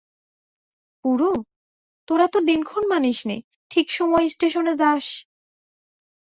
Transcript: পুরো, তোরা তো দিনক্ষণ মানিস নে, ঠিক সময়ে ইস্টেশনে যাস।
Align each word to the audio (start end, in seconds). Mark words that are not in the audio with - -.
পুরো, 1.05 1.31
তোরা 2.07 2.27
তো 2.27 2.39
দিনক্ষণ 2.41 2.83
মানিস 2.89 3.19
নে, 3.25 3.37
ঠিক 3.71 3.87
সময়ে 3.91 4.25
ইস্টেশনে 4.25 4.73
যাস। 4.75 5.05